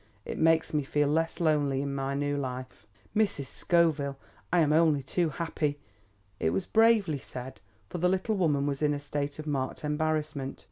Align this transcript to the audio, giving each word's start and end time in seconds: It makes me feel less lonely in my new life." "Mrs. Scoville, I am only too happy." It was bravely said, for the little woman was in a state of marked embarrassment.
It 0.25 0.39
makes 0.39 0.73
me 0.73 0.81
feel 0.81 1.07
less 1.09 1.39
lonely 1.39 1.79
in 1.83 1.93
my 1.93 2.15
new 2.15 2.35
life." 2.35 2.87
"Mrs. 3.15 3.45
Scoville, 3.45 4.17
I 4.51 4.61
am 4.61 4.73
only 4.73 5.03
too 5.03 5.29
happy." 5.29 5.77
It 6.39 6.49
was 6.49 6.65
bravely 6.65 7.19
said, 7.19 7.61
for 7.87 7.99
the 7.99 8.09
little 8.09 8.33
woman 8.35 8.65
was 8.65 8.81
in 8.81 8.95
a 8.95 8.99
state 8.99 9.37
of 9.37 9.45
marked 9.45 9.83
embarrassment. 9.83 10.59